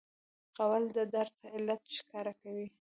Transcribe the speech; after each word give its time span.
غول 0.57 0.83
د 0.97 0.99
درد 1.13 1.37
علت 1.53 1.81
ښکاره 1.97 2.33
کوي. 2.41 2.67